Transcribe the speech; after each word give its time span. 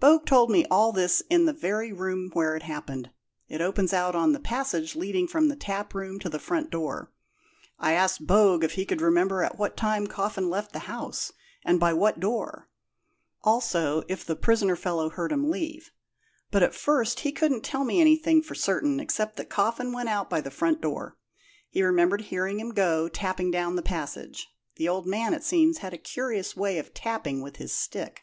Bogue 0.00 0.24
told 0.24 0.50
me 0.50 0.64
all 0.70 0.90
this 0.90 1.22
in 1.28 1.44
the 1.44 1.52
very 1.52 1.92
room 1.92 2.30
where 2.32 2.56
it 2.56 2.62
happened. 2.62 3.10
It 3.46 3.60
opens 3.60 3.92
out 3.92 4.14
on 4.14 4.32
the 4.32 4.40
passage 4.40 4.96
leading 4.96 5.28
from 5.28 5.48
the 5.50 5.54
taproom 5.54 6.18
to 6.20 6.30
the 6.30 6.38
front 6.38 6.70
door. 6.70 7.12
I 7.78 7.92
asked 7.92 8.26
Bogue 8.26 8.64
if 8.64 8.72
he 8.72 8.86
could 8.86 9.02
remember 9.02 9.42
at 9.42 9.58
what 9.58 9.76
time 9.76 10.06
Coffin 10.06 10.48
left 10.48 10.72
the 10.72 10.78
house, 10.88 11.30
and 11.62 11.78
by 11.78 11.92
what 11.92 12.18
door; 12.20 12.70
also, 13.44 14.02
if 14.08 14.24
the 14.24 14.34
prisoner 14.34 14.76
fellow 14.76 15.10
heard 15.10 15.30
him 15.30 15.50
leave; 15.50 15.90
but 16.50 16.62
at 16.62 16.74
first 16.74 17.20
he 17.20 17.30
couldn't 17.30 17.60
tell 17.62 17.84
me 17.84 18.00
anything 18.00 18.40
for 18.42 18.54
certain 18.54 18.98
except 18.98 19.36
that 19.36 19.50
Coffin 19.50 19.92
went 19.92 20.08
out 20.08 20.30
by 20.30 20.40
the 20.40 20.50
front 20.50 20.80
door 20.80 21.18
he 21.68 21.82
remembered 21.82 22.22
hearing 22.22 22.58
him 22.60 22.70
go 22.70 23.10
tapping 23.10 23.50
down 23.50 23.76
the 23.76 23.82
passage. 23.82 24.48
The 24.76 24.88
old 24.88 25.06
man, 25.06 25.34
it 25.34 25.44
seems, 25.44 25.76
had 25.84 25.92
a 25.92 25.98
curious 25.98 26.56
way 26.56 26.78
of 26.78 26.94
tapping 26.94 27.42
with 27.42 27.56
his 27.56 27.74
stick." 27.74 28.22